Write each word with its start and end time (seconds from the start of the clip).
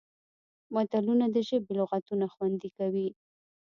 متلونه 0.73 1.25
د 1.31 1.37
ژبې 1.49 1.71
لغتونه 1.79 2.25
خوندي 2.33 2.69
کوي 2.77 3.07